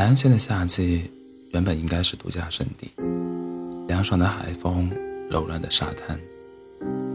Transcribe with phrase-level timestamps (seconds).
[0.00, 1.02] 海岸线的夏季
[1.52, 2.90] 原本应该是度假胜地，
[3.86, 4.90] 凉爽的海风，
[5.28, 6.18] 柔软的沙滩，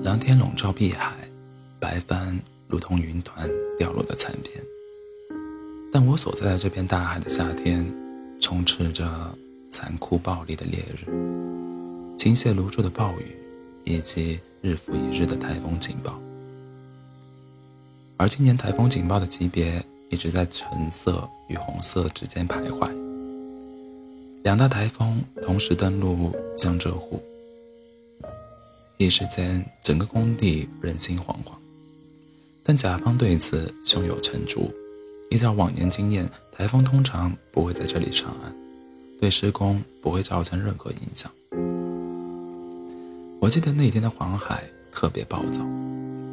[0.04, 1.16] 蓝天笼罩碧海，
[1.80, 3.50] 白帆如同云团
[3.80, 4.64] 掉落的残片。
[5.92, 7.84] 但我所在的这片大海的夏天，
[8.40, 9.36] 充斥着
[9.72, 11.06] 残酷暴力的烈日、
[12.20, 13.36] 倾泻如注的暴雨，
[13.84, 16.22] 以及日复一日的台风警报。
[18.18, 19.84] 而今年台风警报的级别
[20.16, 22.90] 一直在橙色与红色之间徘徊。
[24.44, 27.22] 两大台风同时登陆江浙沪，
[28.96, 31.52] 一时间整个工地人心惶惶。
[32.64, 34.74] 但甲方对此胸有成竹，
[35.32, 38.56] 依照往年经验，台风通常不会在这里上岸，
[39.20, 41.30] 对施工不会造成任何影响。
[43.42, 45.60] 我记得那天的黄海特别暴躁，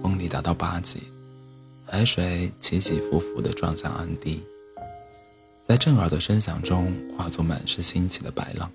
[0.00, 1.00] 风力达到八级。
[1.95, 4.42] 海水起起伏伏地撞向岸堤，
[5.69, 8.72] 在震耳的声响中化作满是新起的白浪，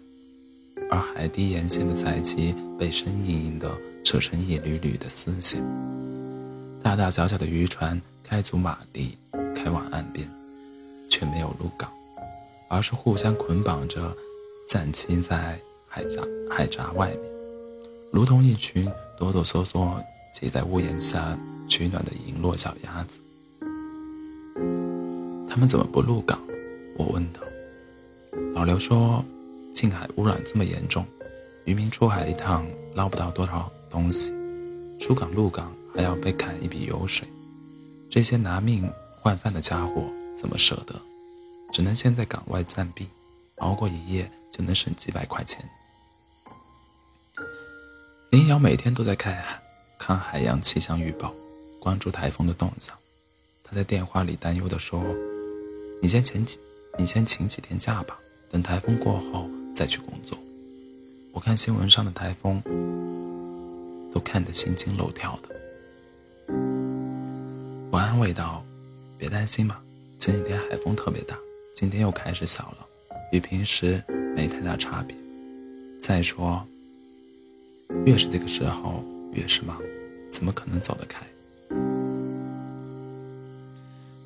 [0.91, 5.63] 而海堤沿线的彩旗被生硬硬地扯成一缕缕的丝线。
[6.83, 9.17] 大大小小的渔船开足马力
[9.55, 10.29] 开往岸边，
[11.09, 11.91] 却没有入港，
[12.69, 14.15] 而是互相捆绑着
[14.69, 17.19] 暂栖在海闸海闸外面，
[18.11, 19.99] 如同一群哆哆嗦嗦
[20.33, 21.37] 挤在屋檐下。
[21.69, 23.19] 取暖的银落小鸭子，
[25.49, 26.39] 他们怎么不入港？
[26.95, 27.41] 我问道。
[28.53, 29.21] 老刘说，
[29.73, 31.05] 近海污染这么严重，
[31.65, 34.33] 渔民出海一趟捞不到多少东西，
[34.97, 37.27] 出港入港还要被砍一笔油水，
[38.09, 38.89] 这些拿命
[39.19, 40.95] 换饭的家伙怎么舍得？
[41.73, 43.05] 只能先在港外暂避，
[43.57, 45.67] 熬过一夜就能省几百块钱。
[48.31, 49.61] 林瑶每天都在看海，
[49.97, 51.33] 看海洋气象预报。
[51.79, 52.93] 关注台风的动向，
[53.63, 55.01] 他在电话里担忧地说
[56.01, 56.59] ：“你先请几，
[56.97, 58.19] 你先请几天假吧，
[58.51, 60.37] 等台风过后再去工作。”
[61.31, 62.61] 我看新闻上的台风，
[64.11, 65.55] 都看得心惊肉跳的。
[67.89, 68.65] 我安慰道
[69.17, 69.79] ：“别担心嘛，
[70.19, 71.37] 前几天海风特别大，
[71.73, 72.85] 今天又开始小了，
[73.31, 74.03] 与平时
[74.35, 75.15] 没太大差别。
[76.01, 76.65] 再说，
[78.05, 79.01] 越是这个时候
[79.31, 79.81] 越是忙，
[80.37, 81.25] 怎么可能走得开？”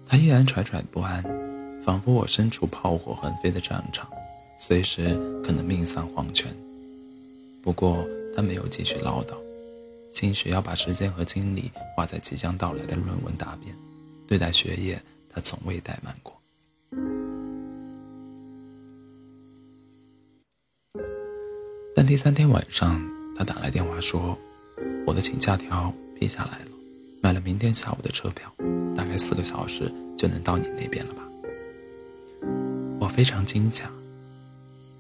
[0.06, 1.24] 他依然惴惴不安，
[1.82, 4.10] 仿佛我身处炮火横飞的战场，
[4.60, 6.54] 随时可能命丧黄泉。
[7.64, 8.06] 不过
[8.36, 9.38] 他没有继续唠叨，
[10.12, 13.74] 兴许要把时间和精力花在即将到来的论文答辩。
[14.28, 16.38] 对待学业，他从未怠慢过。
[21.96, 23.02] 但第三天晚上，
[23.38, 24.38] 他打来电话说
[25.06, 26.72] ：“我的请假条批下来了，
[27.22, 28.54] 买了明天下午的车票。”
[28.94, 31.24] 大概四个小时就能到你那边了吧？
[33.00, 33.86] 我非常惊讶。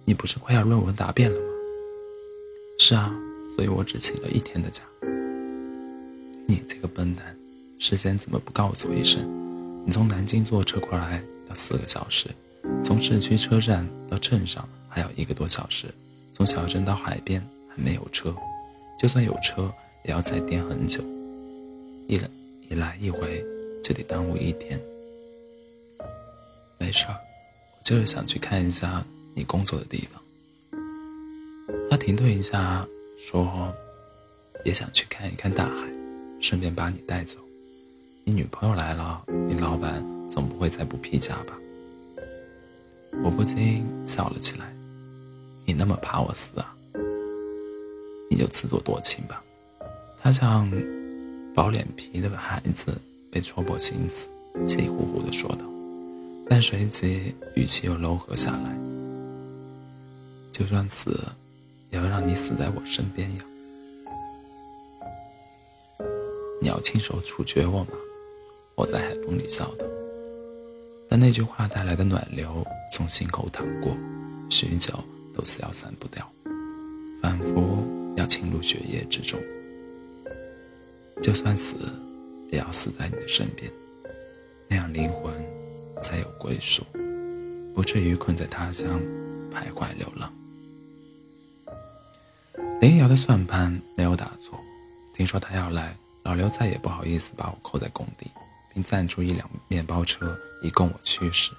[0.06, 1.48] 你不是快要论文答辩了吗？
[2.80, 3.14] 是啊，
[3.56, 4.82] 所以我只请了一天的假。
[6.48, 7.36] 你这个笨蛋，
[7.80, 9.22] 事先怎么不告诉我一声？
[9.86, 12.30] 你从南京坐车过来要四个小时，
[12.84, 15.88] 从市区车站到镇上还要一个多小时，
[16.34, 18.34] 从小镇到海边还没有车，
[19.02, 19.74] 就算有车
[20.04, 21.04] 也要再颠很久。
[22.08, 22.30] 一来
[22.70, 23.44] 一来一回。
[23.84, 24.80] 就得耽误一天。
[26.78, 29.04] 没事儿，我就是想去看一下
[29.34, 30.22] 你工作的地方。
[31.90, 33.74] 他停顿一下，说
[34.64, 35.90] ：“也想去看一看大海，
[36.40, 37.40] 顺便把你带走。
[38.24, 41.58] 你女朋友来了，你老板总不会再不批假吧？”
[43.26, 44.72] 我不禁笑了起来。
[45.66, 46.76] 你那么怕我死啊？
[48.32, 49.44] 你就自作多情吧。
[50.24, 50.68] 他像
[51.54, 52.98] 薄脸皮的孩子。
[53.34, 54.28] 被戳破心思，
[54.68, 55.62] 气呼呼地说道，
[56.50, 58.78] 但随即语气又柔和下来
[60.52, 61.18] ：“就算死，
[61.90, 63.46] 也要让你死在我身边呀！
[66.62, 67.92] 你要亲手处决我吗？”
[68.76, 69.86] 我在海风里笑道，
[71.08, 73.96] 但那句话带来的暖流从心口淌过，
[74.50, 74.94] 许久
[75.34, 76.30] 都消散不掉，
[77.22, 77.82] 仿佛
[78.16, 79.40] 要侵入血液之中。
[81.22, 81.76] 就算死。
[82.52, 83.72] 也要死在你的身边，
[84.68, 85.34] 那样灵魂
[86.04, 86.84] 才有归属，
[87.74, 89.02] 不至于困在他乡
[89.50, 90.30] 徘徊流浪。
[92.82, 94.60] 林瑶的算盘没有打错，
[95.16, 98.30] 听说他要来，老刘再也不好意思把我扣在工地，
[98.74, 101.52] 并赞助一辆面包车以供我驱使。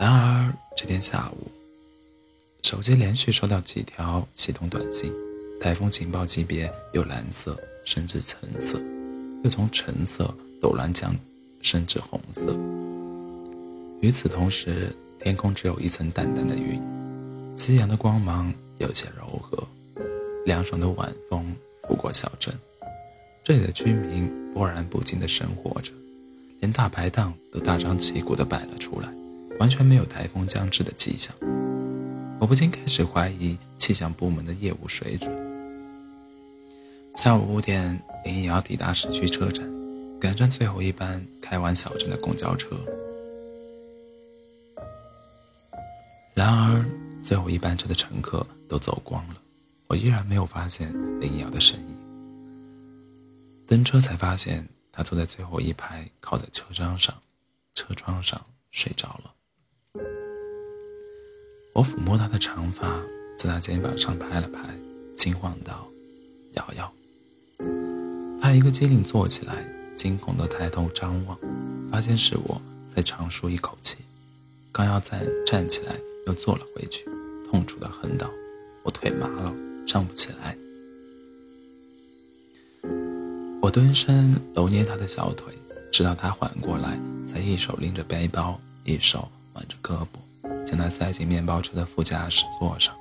[0.00, 1.48] 然而这天下午，
[2.70, 5.10] 手机连续收到几条系统短信，
[5.58, 8.78] 台风警报级别由蓝色升至橙色。
[9.42, 10.30] 又从橙色
[10.60, 11.16] 陡然降
[11.62, 12.54] 升至红色。
[14.02, 16.78] 与此同时，天空只有一层淡淡的云，
[17.56, 19.66] 夕阳的光芒有些柔和，
[20.44, 22.54] 凉爽的晚风拂过小镇，
[23.42, 25.90] 这里的居民波澜不惊地生活着，
[26.60, 29.08] 连大排档都大张旗鼓地摆了出来，
[29.58, 31.34] 完全没有台风将至的迹象。
[32.40, 35.30] 我不禁开始怀疑气象部门的业务水准。
[37.16, 39.68] 下午五点，林瑶抵达市区车站，
[40.20, 42.78] 赶上最后一班开往小镇的公交车。
[46.32, 46.84] 然而，
[47.24, 49.36] 最后一班车的乘客都走光了，
[49.88, 51.96] 我依然没有发现林瑶的身影。
[53.66, 57.12] 登车才发现，她坐在最后一排，靠在车窗上，
[57.74, 58.40] 车窗上
[58.70, 59.34] 睡着了。
[61.78, 63.00] 我抚摸她的长发，
[63.38, 64.68] 在她肩膀上拍了拍，
[65.16, 65.86] 轻晃道
[66.54, 66.92] ：“瑶瑶。”
[68.42, 69.64] 她一个机灵坐起来，
[69.94, 71.38] 惊恐地抬头张望，
[71.88, 72.60] 发现是我，
[72.92, 73.98] 才长舒一口气。
[74.72, 75.94] 刚要再站起来，
[76.26, 77.04] 又坐了回去，
[77.48, 78.28] 痛楚地哼道
[78.82, 79.54] ：“我腿麻了，
[79.86, 80.58] 站不起来。”
[83.62, 85.54] 我蹲身揉捏她的小腿，
[85.92, 90.18] 直到她缓过来，才一手拎着背包，一手挽着胳膊。
[90.68, 92.94] 将他塞进面包车的副驾驶座上。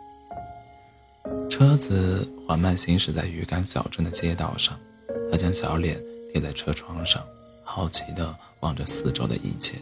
[1.50, 4.80] 车子缓慢行驶在渔港小镇的街道上，
[5.30, 7.22] 他将小脸贴在车窗上，
[7.64, 9.78] 好奇地望着四周的一切。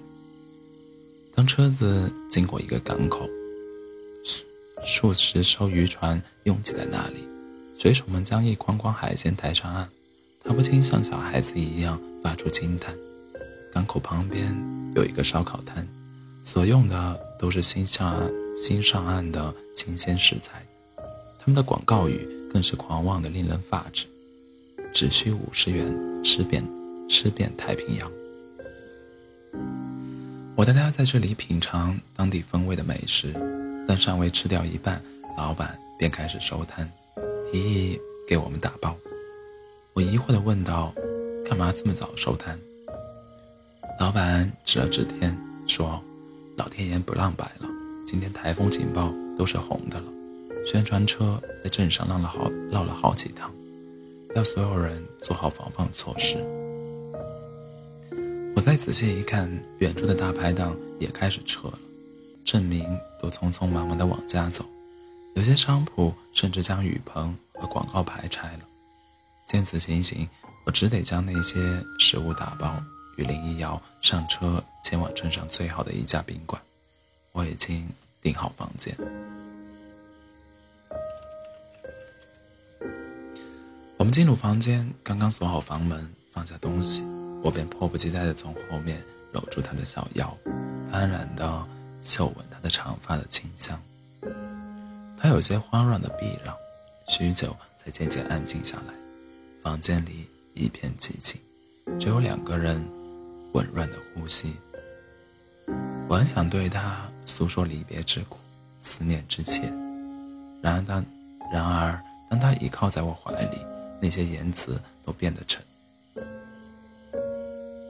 [1.35, 3.29] 当车子经过一个港口，
[4.83, 7.27] 数十艘渔船拥挤在那里，
[7.77, 9.87] 水手们将一筐筐海鲜抬上岸，
[10.43, 12.95] 他不禁像小孩子一样发出惊叹。
[13.71, 14.55] 港口旁边
[14.95, 15.87] 有一个烧烤摊。
[16.45, 18.21] 所用的都是新上、
[18.55, 20.63] 新上岸的新鲜食材，
[21.39, 24.05] 他们的广告语更是狂妄的令人发指
[24.93, 25.91] ：“只需五十元，
[26.23, 26.63] 吃遍
[27.09, 28.11] 吃遍太平洋。”
[30.55, 33.33] 我带大家在这里品尝当地风味的美食，
[33.87, 35.01] 但尚未吃掉一半，
[35.35, 36.87] 老板便开始收摊，
[37.51, 38.95] 提议给我们打包。
[39.93, 40.93] 我疑惑地问道
[41.43, 42.55] ：“干嘛这么早收摊？”
[43.99, 45.99] 老板指了指天，说。
[46.55, 47.67] 老天爷不让摆了，
[48.05, 50.05] 今天台风警报都是红的了，
[50.65, 53.51] 宣传车在镇上绕了好绕了好几趟，
[54.35, 56.37] 要所有人做好防范措施。
[58.55, 61.79] 我再仔细一看，远处的大排档也开始撤了，
[62.45, 62.85] 镇民
[63.21, 64.65] 都匆匆忙忙地往家走，
[65.35, 68.59] 有些商铺甚至将雨棚和广告牌拆了。
[69.45, 70.25] 见此情形，
[70.63, 71.59] 我只得将那些
[71.99, 72.81] 食物打包。
[73.17, 76.61] 与林一瑶上车，前往镇上最好的一家宾馆。
[77.31, 77.89] 我已经
[78.21, 78.95] 订好房间。
[83.97, 87.03] 我们进入房间，刚刚锁好房门，放下东西，
[87.43, 90.37] 我便迫不及待地从后面搂住她的小腰，
[90.91, 91.67] 安然地
[92.03, 93.81] 嗅闻她的长发的清香。
[95.17, 96.55] 她有些慌乱地避让，
[97.07, 98.93] 许久才渐渐安静下来。
[99.63, 101.41] 房间里一片寂静，
[101.99, 102.79] 只有两个人。
[103.53, 104.53] 紊乱的呼吸，
[106.07, 108.37] 我很想对他诉说离别之苦、
[108.79, 109.63] 思念之切。
[110.61, 111.05] 然而当
[111.51, 113.57] 然而当他倚靠在我怀里，
[113.99, 115.63] 那些言辞都变得沉，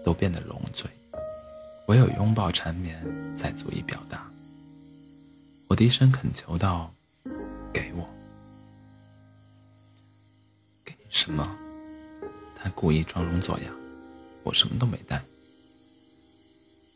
[0.03, 0.89] 都变得聋嘴，
[1.87, 2.97] 唯有拥抱缠绵
[3.35, 4.25] 才足以表达。
[5.67, 6.91] 我低声恳求道
[7.73, 8.07] ：“给我，
[10.85, 11.57] 给你什么？”
[12.55, 13.65] 他故意装聋作哑
[14.43, 15.21] ：“我什么都没带。”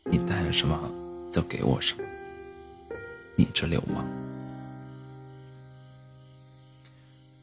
[0.04, 0.90] 你带了什么，
[1.30, 2.02] 就给我什么。
[3.36, 4.04] 你这流氓！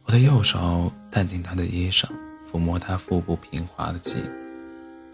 [0.05, 2.07] 我的右手探进他的衣裳，
[2.49, 4.17] 抚摸他腹部平滑的肌，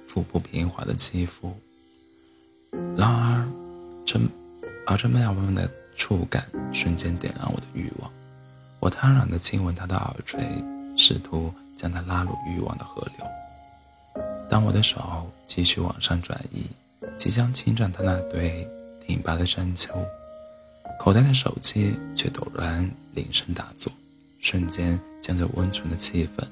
[0.07, 1.55] 腹部平滑的肌肤。
[2.97, 3.47] 然而，
[4.05, 4.19] 这
[4.85, 8.11] 而这妙妙的触感瞬间点燃我的欲望。
[8.79, 10.43] 我贪婪地亲吻他的耳垂，
[10.97, 14.23] 试图将他拉入欲望的河流。
[14.49, 16.65] 当我的手继续往上转移。
[17.23, 18.67] 即将侵占他那对
[19.07, 19.93] 挺拔的山丘，
[20.99, 23.89] 口袋的手机却陡然铃声大作，
[24.41, 26.45] 瞬间将这温存的气氛，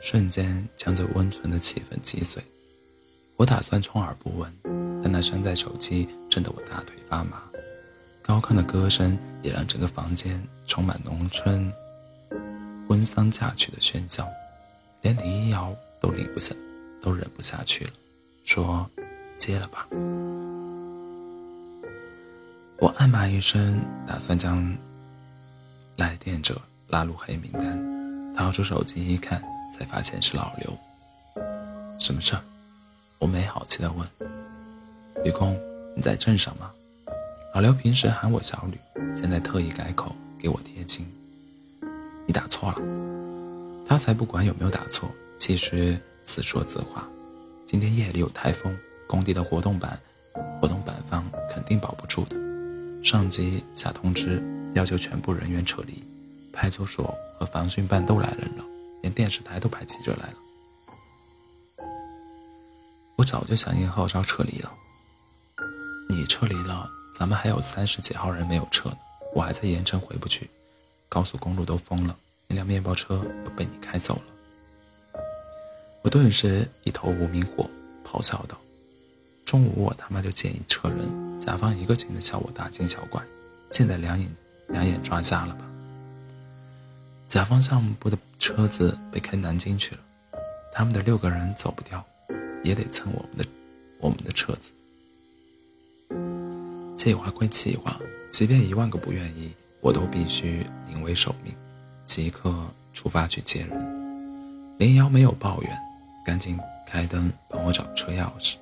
[0.00, 2.40] 瞬间将这温存的气氛击碎。
[3.36, 4.48] 我打算充耳不闻，
[5.02, 7.42] 但那山寨手机震得我大腿发麻，
[8.22, 11.72] 高亢的歌声也让整个房间充满农村
[12.86, 14.28] 婚丧嫁娶的喧嚣，
[15.02, 16.54] 连林一瑶都忍不下，
[17.02, 17.90] 都忍不下去了。
[18.44, 18.88] 说
[19.38, 19.86] ：“接了吧。”
[22.78, 24.76] 我暗骂一声，打算将
[25.96, 28.34] 来电者拉入黑名单。
[28.34, 29.42] 掏出手机一看，
[29.76, 30.76] 才发现是老刘。
[31.98, 32.42] 什么事儿？
[33.18, 34.08] 我没好气的问。
[35.24, 35.60] 愚公，
[35.94, 36.70] 你在镇上吗？”
[37.52, 38.78] 老刘平时喊我小吕，
[39.16, 41.06] 现在特意改口给我贴金。
[42.26, 42.78] 你打错了，
[43.86, 47.06] 他才不管有没有打错，其实自说自话。
[47.70, 49.96] 今天夜里有台风，工地的活动板、
[50.60, 52.34] 活动板方肯定保不住的。
[53.04, 54.42] 上级下通知，
[54.74, 56.02] 要求全部人员撤离，
[56.52, 58.64] 派出所和防汛办都来人了，
[59.02, 60.34] 连电视台都派记者来了。
[63.14, 64.72] 我早就响应号召撤离了。
[66.08, 66.90] 你撤离了。
[67.16, 68.98] 咱们还有三十几号人没有撤呢，
[69.32, 70.50] 我还在盐城回不去，
[71.08, 72.16] 高速公路都封了，
[72.48, 74.22] 那辆面包车又被你开走了。
[76.02, 77.68] 我顿时一头无名火，
[78.04, 78.58] 咆哮道
[79.44, 83.22] ：“中午我他妈就见一车人，甲方一个劲的笑我大惊小怪，
[83.70, 84.26] 现在两眼
[84.68, 85.64] 两眼抓瞎了吧？
[87.28, 90.00] 甲方项目部的车子被开南京去了，
[90.72, 92.02] 他们的六个人走不掉，
[92.64, 93.44] 也得蹭我们的
[93.98, 94.70] 我们的车子。”
[96.96, 99.52] 计划归计划，即便一万个不愿意，
[99.82, 101.54] 我都必须临危受命，
[102.06, 102.54] 即刻
[102.94, 104.00] 出发去接人。
[104.78, 105.78] 林瑶没有抱怨，
[106.30, 106.56] 赶紧
[106.86, 108.54] 开灯帮我找车钥匙。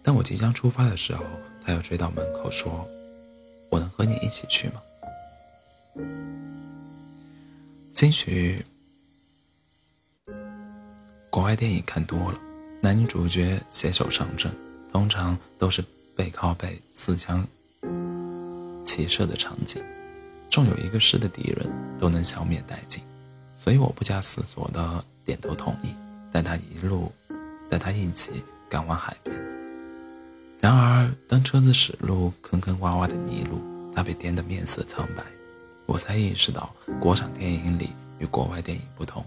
[0.00, 1.24] 当我即将出发的时候，
[1.66, 2.88] 他又追到门口说
[3.68, 4.80] ：“我能和你一起去吗？”
[7.92, 8.64] 兴许
[11.30, 12.38] 国外电影看多了，
[12.80, 14.54] 男女主角携手上阵，
[14.92, 15.84] 通常都是
[16.16, 17.44] 背靠背刺枪。
[18.84, 19.82] 骑射的场景，
[20.48, 23.02] 纵有一个师的敌人都能消灭殆尽，
[23.56, 25.92] 所以我不加思索的点头同意，
[26.32, 27.12] 带他一路，
[27.68, 29.34] 带他一起赶往海边。
[30.60, 33.60] 然而，当车子驶入坑坑洼洼的泥路，
[33.94, 35.22] 他被颠得面色苍白，
[35.86, 39.24] 我才意识到国产电影里与国外电影不同，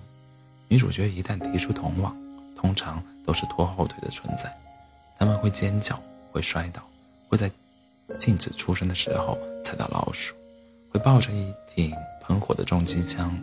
[0.68, 2.16] 女主角一旦提出同往，
[2.56, 4.56] 通常都是拖后腿的存在，
[5.18, 6.82] 他们会尖叫，会摔倒，
[7.30, 7.52] 会在。
[8.20, 10.36] 禁止出生的时候踩到老鼠，
[10.92, 13.36] 会抱着一挺喷火的重机枪，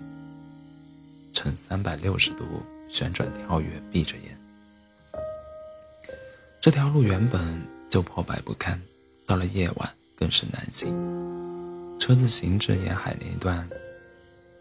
[1.33, 2.45] 呈三百六十度
[2.91, 4.37] 旋转跳跃，闭着眼。
[6.61, 8.81] 这条路原本就破败不堪，
[9.27, 10.93] 到了夜晚更是难行。
[11.99, 13.69] 车子行至沿海那一段，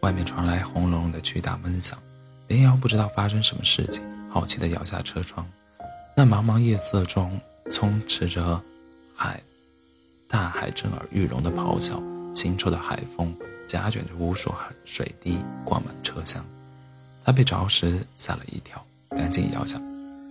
[0.00, 1.98] 外面传来轰隆隆的巨大闷响。
[2.48, 5.46] 林瑶不知道发生什么事情，好奇地摇下车窗。
[6.16, 7.38] 那茫茫夜色中，
[7.70, 8.62] 充斥着
[9.14, 9.40] 海。
[10.26, 12.00] 大海震耳欲聋的咆哮，
[12.32, 13.34] 腥臭的海风
[13.66, 16.44] 夹卷着无数海水滴灌满车厢。
[17.24, 19.80] 他被着实吓了一跳，赶紧摇下，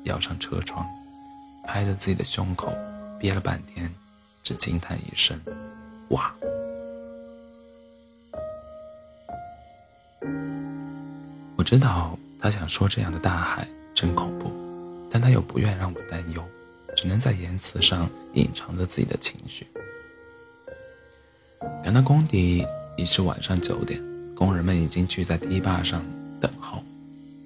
[0.03, 0.85] 摇上车窗，
[1.65, 2.73] 拍着自己的胸口，
[3.19, 3.93] 憋了半天，
[4.43, 5.39] 只惊叹一声
[6.09, 6.33] ：“哇！”
[11.55, 14.51] 我知道他想说这样的大海真恐怖，
[15.11, 16.43] 但他又不愿让我担忧，
[16.95, 19.67] 只能在言辞上隐藏着自己的情绪。
[21.83, 22.65] 赶到工地
[22.97, 24.01] 已是晚上九点，
[24.33, 26.03] 工人们已经聚在堤坝上
[26.39, 26.83] 等候。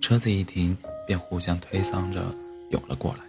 [0.02, 2.24] 车子一停，便互相推搡着
[2.72, 3.20] 涌了过来。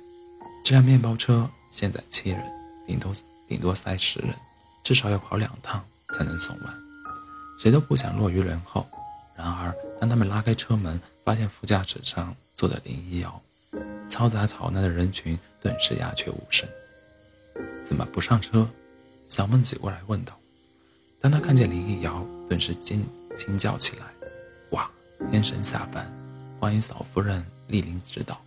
[0.65, 2.43] 这辆面包车现在七人，
[2.87, 3.13] 顶多
[3.47, 4.35] 顶多塞十人，
[4.83, 6.75] 至少要跑两趟才能送完。
[7.59, 8.87] 谁都不想落于人后。
[9.37, 13.41] 然而，当他们拉开车门，发现副驾驶上坐着林一瑶，
[14.09, 16.69] 嘈杂吵闹的人群顿时鸦雀无声。
[17.85, 18.69] 怎么不上车？
[19.27, 20.39] 小梦挤过来问道。
[21.21, 23.05] 当他看见林一瑶，顿时惊
[23.37, 24.07] 惊叫起来：“，
[25.31, 26.07] 天神下凡，
[26.59, 28.41] 欢迎嫂夫人莅临指导。”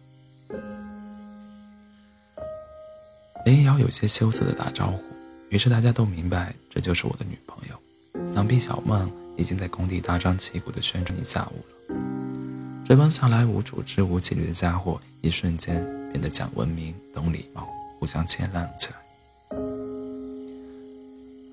[3.46, 5.02] 林瑶有些羞涩的打招呼，
[5.50, 7.80] 于是大家都明白这就是我的女朋友。
[8.26, 11.96] 想必小梦已经在工地大张旗鼓的宣传一下午了。
[12.86, 17.68] 这帮向来无组织无纪律的家伙，一瞬间变得讲文明、懂礼貌，
[18.00, 18.98] 互相谦让起来。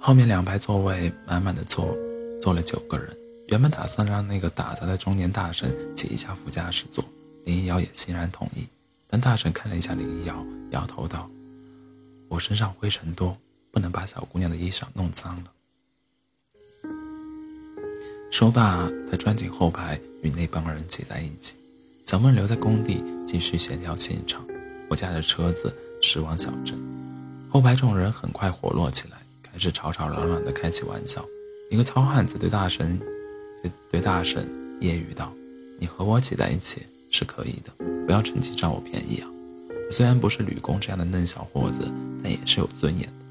[0.00, 1.96] 后面两排座位满满的坐，
[2.40, 3.16] 坐了九个人。
[3.48, 7.04] 原本打算让那个打杂的中年大婶挤一下副驾驶座，
[7.44, 8.66] 林一瑶也欣然同意。
[9.06, 11.30] 但大婶看了一下林一瑶，摇头道
[12.28, 13.36] ：“我身上灰尘多，
[13.70, 15.52] 不能把小姑娘的衣裳弄脏了。”
[18.32, 21.54] 说罢，他钻进后排，与那帮人挤在一起。
[22.04, 24.44] 小梦留在工地继续协调现场。
[24.88, 26.76] 我驾着车子驶往小镇，
[27.48, 29.18] 后排众人很快活络起来。
[29.42, 31.24] 开始吵吵嚷嚷的开起玩笑，
[31.70, 33.00] 一个糙汉子对大神，
[33.90, 34.48] 对大婶
[34.80, 35.32] 揶揄道
[35.78, 37.72] ：“你和我挤在一起是可以的，
[38.06, 39.28] 不要趁机占我便宜啊！
[39.90, 41.90] 虽然不是吕公这样的嫩小伙子，
[42.22, 43.24] 但也是有尊严的。”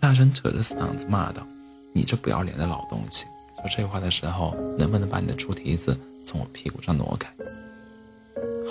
[0.00, 1.46] 大婶扯着嗓子骂道
[1.94, 3.24] ：“你这不要脸的老东西！
[3.56, 5.96] 说这话的时候，能不能把你的猪蹄子
[6.26, 7.32] 从我屁股上挪开？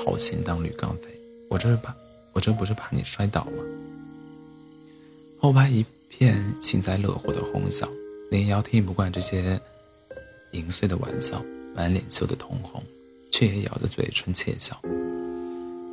[0.06, 1.08] 好心当吕刚飞，
[1.50, 1.96] 我这是怕，
[2.34, 3.64] 我这不是怕你摔倒吗？”
[5.40, 7.90] 后排一片幸灾乐祸的哄笑，
[8.30, 9.60] 林瑶听不惯这些
[10.54, 11.44] 零碎的玩笑，
[11.76, 12.82] 满脸羞得通红，
[13.32, 14.80] 却也咬着嘴唇窃笑。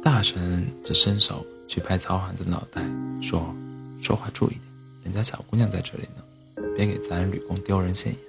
[0.00, 2.81] 大神则伸手去拍曹涵的脑袋，
[3.21, 3.52] 说
[4.00, 4.61] ：“说话注意点，
[5.05, 6.23] 人家小姑娘在这里呢，
[6.76, 8.21] 别给咱吕公丢人现眼。”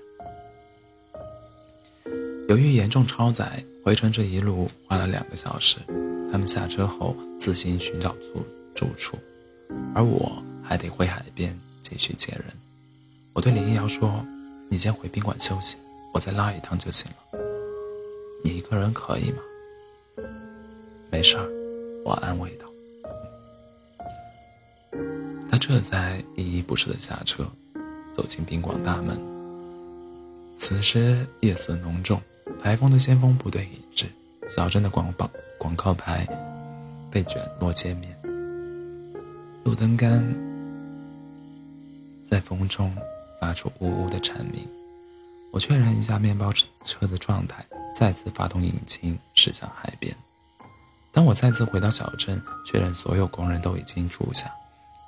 [2.50, 5.77] 由于严重超载，回程这一路花了两个小时。
[6.31, 9.17] 他们下车后自行寻找住住处，
[9.93, 12.45] 而我还得回海边继续接人。
[13.33, 14.25] 我对林瑶说
[14.71, 15.75] ：“你先回宾馆休息，
[16.13, 17.39] 我再拉一趟就行了。
[18.44, 19.38] 你一个人可以吗
[21.12, 21.48] ？”“没事儿。”
[22.03, 22.65] 我安慰道。
[25.50, 27.46] 他这才依依不舍地下车，
[28.15, 29.20] 走进宾馆大门。
[30.58, 32.20] 此时夜色浓重，
[32.62, 34.06] 台风的先锋部队已至，
[34.48, 35.30] 小镇的广榜。
[35.60, 36.27] 广告牌
[37.12, 38.18] 被卷落街面，
[39.63, 40.25] 路灯杆
[42.27, 42.91] 在风中
[43.39, 44.68] 发出呜呜的蝉鸣。
[45.51, 46.51] 我确认一下面包
[46.86, 47.65] 车的状态，
[47.96, 50.15] 再次发动引擎驶向海边。
[51.12, 54.50] 当我再次回到小镇，确认所有工人都已经住下，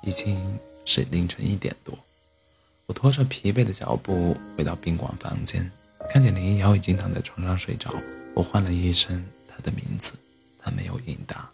[0.02, 1.98] 已经是凌晨一点多。
[2.86, 5.70] 我拖着疲惫的脚步回到宾馆房间，
[6.10, 7.94] 看见林瑶已经躺在床上睡着。
[8.34, 10.12] 我唤了一声她的名字。
[10.66, 11.46] 她没有应答，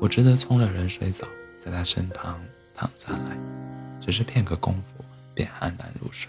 [0.00, 1.24] 我只得冲了冷水澡，
[1.64, 2.40] 在她身旁
[2.74, 3.36] 躺下来，
[4.00, 6.28] 只是片刻功夫便安然入睡。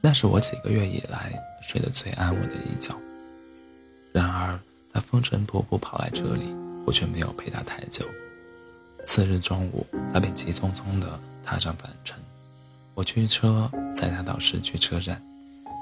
[0.00, 2.94] 那是我几个月以来睡得最安稳的一觉。
[4.12, 4.58] 然而
[4.92, 6.54] 他风尘仆仆跑来这里，
[6.86, 8.04] 我却没有陪他太久。
[9.06, 12.18] 次日中午，他便急匆匆地踏上返程，
[12.94, 15.20] 我驱车载他到市区车站，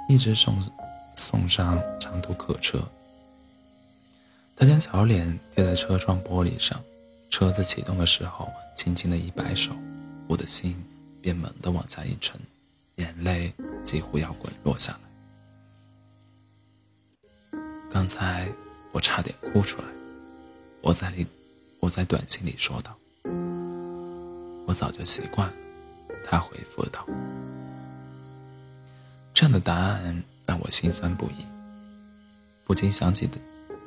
[0.08, 0.62] 一直送
[1.14, 2.80] 送上长途客车。
[4.56, 6.81] 他将小脸贴在车窗玻璃上，
[7.31, 9.72] 车子启动的时候，轻轻的一摆手，
[10.26, 10.76] 我的心
[11.20, 12.38] 便猛地往下一沉，
[12.98, 14.98] 眼泪几乎要滚落下来。
[17.90, 18.46] 刚才
[18.92, 19.88] 我差点哭出来，
[20.82, 21.26] 我在里，
[21.80, 22.94] 我在短信里说道
[24.68, 25.54] ：“我早就习惯了。”
[26.24, 27.04] 他回复道
[29.32, 31.46] ：“这样的答案让我心酸不已，
[32.64, 33.38] 不禁想起的。”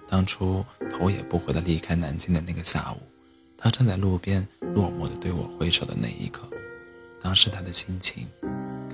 [0.10, 2.98] 当初头也不回的离开南京的那个下午，
[3.58, 6.50] 他站在路边落寞的对我挥手的那一刻，
[7.22, 8.28] 当时他的心情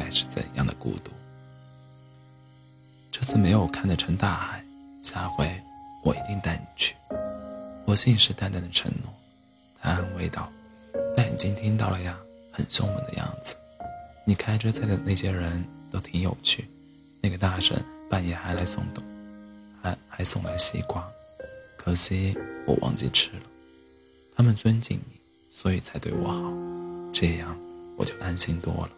[0.08, 1.12] 该是怎样的孤独？
[3.12, 4.64] 这次没有看得成大海，
[5.02, 5.62] 下回
[6.02, 6.96] 我一定带你去。
[7.84, 9.14] 我信誓旦旦的承诺。
[9.82, 10.50] 他安慰道
[11.14, 12.18] ：“但已经听到了呀，
[12.54, 13.54] 很凶猛的样子。
[14.24, 16.66] 你开车载的那些人都挺有趣，
[17.20, 17.78] 那个大婶
[18.10, 19.04] 半夜还来送东。”
[19.84, 21.06] 还还送来西瓜，
[21.76, 22.34] 可惜
[22.66, 23.44] 我忘记吃了。
[24.38, 25.20] 他们尊敬你，
[25.52, 27.58] 所以才对我好，这样
[27.98, 28.90] 我就安心多了。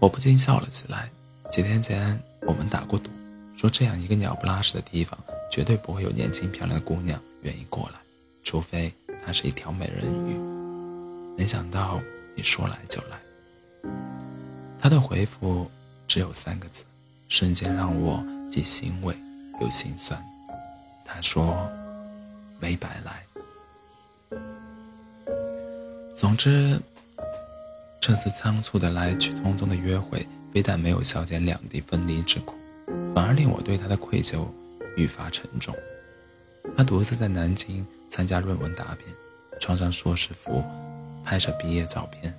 [0.00, 1.08] 我不禁笑了起来。
[1.50, 3.10] 几天前我们打过赌，
[3.56, 5.18] 说这样一个鸟不拉屎的地方，
[5.52, 8.00] 绝对不会有年轻漂亮的姑娘愿意过来，
[8.42, 8.92] 除非
[9.24, 10.36] 她是一条美人鱼。
[11.36, 12.00] 没想到
[12.34, 13.20] 你说来就来。
[14.80, 15.70] 他的回复
[16.08, 16.82] 只有三个字。
[17.28, 19.16] 瞬间让我既欣慰
[19.60, 20.20] 又心酸。
[21.04, 21.70] 他说
[22.58, 23.24] ：“没白来。”
[26.16, 26.80] 总之，
[28.00, 32.56] 这次仓促的来去匆匆的约会，非但没有消减两地分离之苦，
[33.14, 34.46] 反而令我对他的愧疚
[34.96, 35.74] 愈发沉重。
[36.76, 39.06] 他独自在南京参加论文答辩，
[39.60, 40.64] 穿上硕士服，
[41.24, 42.34] 拍摄毕业照片，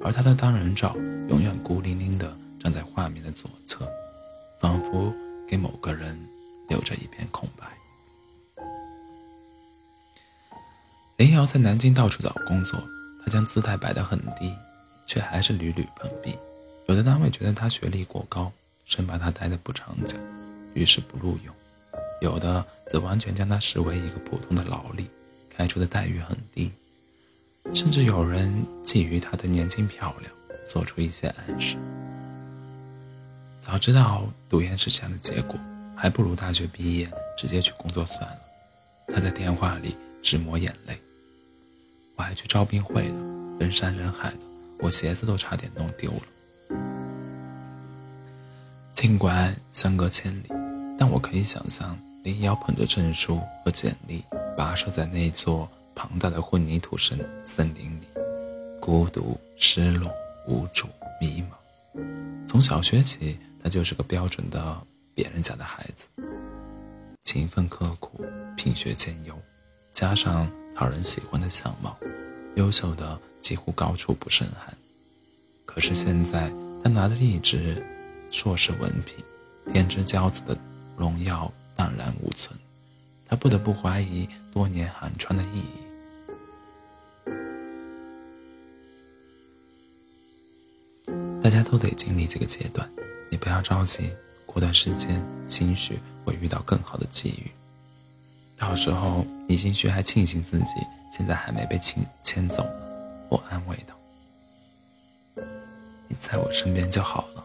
[0.00, 0.94] 而他的单人照
[1.28, 2.36] 永远孤零零的。
[2.60, 3.88] 站在画面的左侧，
[4.58, 5.14] 仿佛
[5.46, 6.18] 给某个人
[6.68, 7.68] 留着一片空白。
[11.16, 12.82] 林瑶在南京到处找工作，
[13.24, 14.54] 他将姿态摆得很低，
[15.06, 16.34] 却还是屡屡碰壁。
[16.86, 18.50] 有的单位觉得他学历过高，
[18.86, 20.16] 生怕他待得不长久，
[20.74, 21.52] 于是不录用；
[22.20, 25.06] 有的则完全将他视为一个普通的劳力，
[25.54, 26.70] 开出的待遇很低，
[27.74, 30.32] 甚至有人觊觎她的年轻漂亮，
[30.68, 31.76] 做出一些暗示。
[33.60, 35.58] 早知道读研是这样的结果，
[35.94, 38.38] 还不如大学毕业直接去工作算了。
[39.08, 40.98] 他在电话里直抹眼泪。
[42.18, 43.14] 我还去招聘会了，
[43.60, 44.38] 人山人海的，
[44.80, 46.76] 我鞋子都差点弄丢了。
[48.92, 50.48] 尽管相隔千里，
[50.98, 54.22] 但我可以想象林瑶捧着证书和简历，
[54.56, 58.04] 跋涉在那座庞大的混凝土森森林里，
[58.80, 60.10] 孤独、失落、
[60.48, 60.88] 无助、
[61.20, 62.02] 迷茫。
[62.46, 63.38] 从小学起。
[63.60, 64.80] 他就是个标准的
[65.16, 66.06] 别人家的孩子，
[67.24, 68.24] 勤奋刻苦，
[68.56, 69.36] 品学兼优，
[69.92, 71.96] 加上讨人喜欢的相貌，
[72.54, 74.76] 优秀的几乎高处不胜寒。
[75.66, 77.84] 可是现在，他拿着一纸
[78.30, 79.24] 硕士文凭，
[79.72, 80.56] 天之骄子的
[80.96, 82.56] 荣耀荡然无存，
[83.26, 85.88] 他不得不怀疑多年寒窗的意义。
[91.42, 92.88] 大家都得经历这个阶段，
[93.30, 94.10] 你不要着急，
[94.44, 97.50] 过段时间兴许会遇到更好的机遇。
[98.58, 100.74] 到时候你兴许还庆幸自己
[101.12, 102.80] 现在还没被牵牵走呢。
[103.28, 103.94] 我安慰道
[106.08, 107.44] ：“你在我身边就好了。”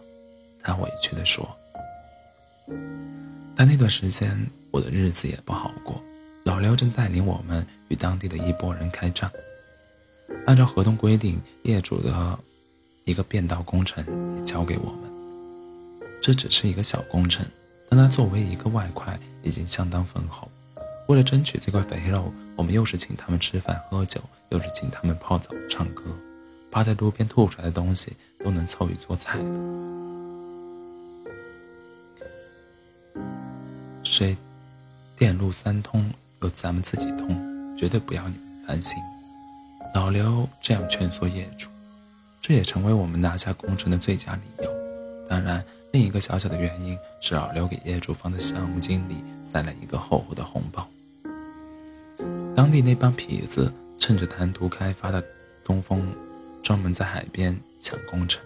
[0.63, 1.47] 他委屈地说。
[3.55, 4.35] 但那段时间
[4.71, 6.01] 我的日子也不好过，
[6.43, 9.31] 老刘正带领我们与当地的一拨人开战，
[10.45, 12.39] 按照合同规定，业主的。
[13.05, 14.01] 一个变道工程
[14.37, 15.11] 也交给我们，
[16.21, 17.45] 这只是一个小工程，
[17.89, 20.49] 但它作为一个外快已经相当丰厚。
[21.07, 26.03] 为了争取这块肥肉，我们又是请他们吃饭喝酒，又是请他们泡澡唱歌，
[26.71, 28.13] 趴在路边吐出来的东西
[28.43, 29.39] 都能凑一桌菜。
[34.03, 34.35] 水、
[35.17, 36.11] 电路三通，
[36.41, 39.01] 由咱们自己通，绝对不要你们烦心。
[39.93, 41.69] 老刘这样劝说业主。
[42.41, 44.69] 这也成为我们拿下工程的最佳理由。
[45.29, 45.63] 当然，
[45.93, 50.89] 另一个小小的原因是老刘给业主方的项目经理塞了一个厚厚的红包。
[52.55, 55.23] 当地那帮痞子趁着谈图开发的
[55.63, 56.11] 东风，
[56.63, 58.43] 专门在海边抢工程。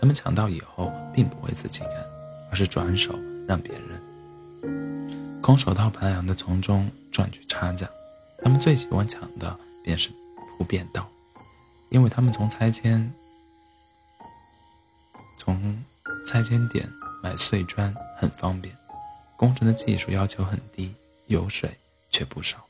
[0.00, 2.04] 他们抢到以后，并不会自己干，
[2.50, 7.88] 而是转手让别人，空手套白狼的从中赚取差价。
[8.42, 10.10] 他们最喜欢抢的便是
[10.56, 11.08] 铺便道，
[11.90, 13.08] 因为他们从拆迁。
[15.38, 15.80] 从
[16.28, 16.86] 拆迁点
[17.22, 18.76] 买碎砖很方便，
[19.34, 20.94] 工程的技术要求很低，
[21.28, 21.74] 油水
[22.10, 22.67] 却不少。